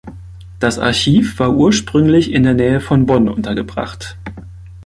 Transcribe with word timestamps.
Das 0.59 0.79
Archiv 0.79 1.37
war 1.37 1.53
ursprünglich 1.53 2.31
in 2.31 2.41
der 2.41 2.55
Nähe 2.55 2.79
von 2.79 3.05
Bonn 3.05 3.29
untergebracht. 3.29 4.17